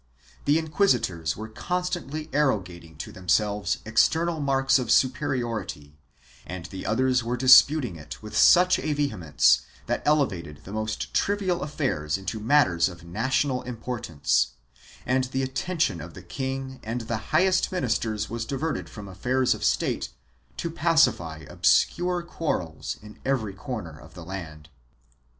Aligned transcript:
The 0.45 0.57
inquisi 0.59 0.99
tors 0.99 1.37
were 1.37 1.47
constantly 1.47 2.27
arrogating 2.33 2.95
to 2.97 3.11
themselves 3.11 3.77
external 3.85 4.39
marks 4.39 4.79
of 4.79 4.89
superiority 4.89 5.95
and 6.43 6.65
the 6.65 6.87
others 6.87 7.23
were 7.23 7.37
disputing 7.37 7.97
it 7.97 8.19
with 8.19 8.33
a 8.33 8.93
vehemence 8.95 9.61
that 9.85 10.01
elevated 10.03 10.61
the 10.63 10.73
most 10.73 11.13
trivial 11.13 11.61
affairs 11.61 12.17
into 12.17 12.39
matters 12.39 12.89
of 12.89 13.03
national 13.03 13.61
importance, 13.61 14.53
and 15.05 15.25
the 15.25 15.43
attention 15.43 16.01
of 16.01 16.15
the 16.15 16.23
king 16.23 16.79
and 16.81 17.01
the 17.01 17.17
highest 17.29 17.69
minis 17.69 18.01
ters 18.01 18.27
was 18.27 18.43
diverted 18.43 18.89
from 18.89 19.07
affairs 19.07 19.53
of 19.53 19.63
state 19.63 20.09
to 20.57 20.71
pacify 20.71 21.45
obscure 21.47 22.23
quarrels 22.23 22.97
in 23.03 23.19
every 23.23 23.53
corner 23.53 23.99
of 23.99 24.15
the 24.15 24.25
land. 24.25 24.69